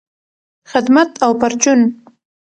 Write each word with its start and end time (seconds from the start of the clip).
خدمت 0.71 1.09
او 1.25 1.31
پرچون 1.41 1.81